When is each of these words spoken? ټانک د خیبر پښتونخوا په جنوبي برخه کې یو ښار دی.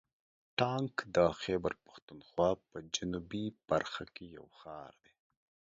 ټانک 0.57 0.95
د 1.15 1.17
خیبر 1.41 1.73
پښتونخوا 1.85 2.49
په 2.67 2.77
جنوبي 2.95 3.45
برخه 3.69 4.03
کې 4.15 4.25
یو 4.37 4.45
ښار 4.59 4.91
دی. 5.03 5.15